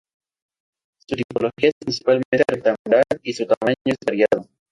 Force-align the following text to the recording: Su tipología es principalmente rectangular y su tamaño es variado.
Su 0.97 1.15
tipología 1.15 1.67
es 1.69 1.73
principalmente 1.79 2.43
rectangular 2.49 3.03
y 3.21 3.33
su 3.33 3.45
tamaño 3.45 3.75
es 3.85 3.97
variado. 4.03 4.49